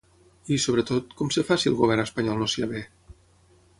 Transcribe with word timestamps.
I, 0.53 0.55
sobretot, 0.63 1.13
com 1.19 1.31
es 1.33 1.37
fa 1.49 1.59
si 1.65 1.71
el 1.73 1.77
govern 1.81 2.05
espanyol 2.05 2.41
no 2.41 2.49
s’hi 2.55 2.67
avé? 2.69 2.83